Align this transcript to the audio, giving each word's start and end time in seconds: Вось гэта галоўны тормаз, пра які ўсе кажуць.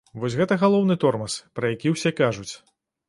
Вось 0.21 0.37
гэта 0.39 0.57
галоўны 0.63 0.97
тормаз, 1.03 1.37
пра 1.59 1.71
які 1.75 1.93
ўсе 1.93 2.13
кажуць. 2.21 2.53